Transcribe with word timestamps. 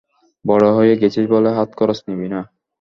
বড় 0.45 0.65
হয়ে 0.77 0.93
গেছিস 1.01 1.25
বলে 1.33 1.49
হাত 1.57 1.69
খরচ 1.77 1.99
নিবি 2.07 2.27
না? 2.33 2.39